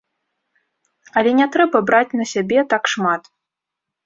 [1.21, 3.23] Але не трэба браць на сябе так шмат.